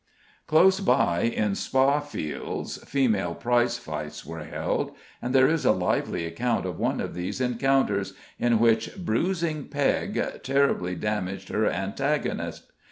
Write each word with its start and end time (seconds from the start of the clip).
Close 0.47 0.79
by, 0.79 1.19
in 1.21 1.53
Spa 1.53 1.99
Fields, 1.99 2.77
female 2.77 3.35
prize 3.35 3.77
fights 3.77 4.25
were 4.25 4.43
held, 4.45 4.95
and 5.21 5.31
there 5.31 5.47
is 5.47 5.63
a 5.63 5.71
lively 5.73 6.25
account 6.25 6.65
of 6.65 6.79
one 6.79 6.99
of 6.99 7.13
these 7.13 7.39
encounters 7.39 8.13
in 8.39 8.57
which 8.57 8.97
"Bruising 8.97 9.65
Peg" 9.67 10.19
terribly 10.41 10.95
damaged 10.95 11.49
her 11.49 11.69
antagonist. 11.69 12.71